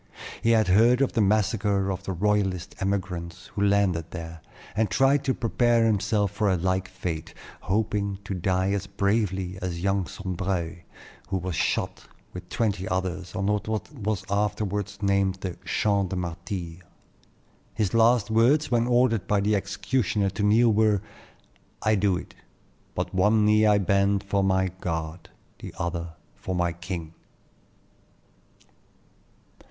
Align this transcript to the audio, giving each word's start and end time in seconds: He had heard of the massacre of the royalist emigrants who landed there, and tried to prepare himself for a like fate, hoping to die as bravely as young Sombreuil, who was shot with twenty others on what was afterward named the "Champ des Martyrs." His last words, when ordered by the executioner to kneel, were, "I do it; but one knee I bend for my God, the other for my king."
He 0.41 0.49
had 0.49 0.67
heard 0.67 0.99
of 1.01 1.13
the 1.13 1.21
massacre 1.21 1.91
of 1.91 2.01
the 2.01 2.11
royalist 2.11 2.73
emigrants 2.79 3.51
who 3.53 3.61
landed 3.63 4.09
there, 4.09 4.41
and 4.75 4.89
tried 4.89 5.23
to 5.25 5.35
prepare 5.35 5.85
himself 5.85 6.31
for 6.31 6.49
a 6.49 6.57
like 6.57 6.87
fate, 6.87 7.35
hoping 7.59 8.17
to 8.23 8.33
die 8.33 8.71
as 8.71 8.87
bravely 8.87 9.59
as 9.61 9.83
young 9.83 10.05
Sombreuil, 10.07 10.77
who 11.27 11.37
was 11.37 11.53
shot 11.53 12.07
with 12.33 12.49
twenty 12.49 12.87
others 12.87 13.35
on 13.35 13.45
what 13.45 13.67
was 13.93 14.23
afterward 14.27 14.91
named 15.03 15.35
the 15.41 15.55
"Champ 15.65 16.09
des 16.09 16.15
Martyrs." 16.15 16.79
His 17.75 17.93
last 17.93 18.31
words, 18.31 18.71
when 18.71 18.87
ordered 18.87 19.27
by 19.27 19.39
the 19.39 19.55
executioner 19.55 20.31
to 20.31 20.41
kneel, 20.41 20.73
were, 20.73 21.03
"I 21.83 21.93
do 21.93 22.17
it; 22.17 22.33
but 22.95 23.13
one 23.13 23.45
knee 23.45 23.67
I 23.67 23.77
bend 23.77 24.23
for 24.23 24.43
my 24.43 24.69
God, 24.81 25.29
the 25.59 25.75
other 25.77 26.15
for 26.33 26.55
my 26.55 26.73
king." 26.73 27.13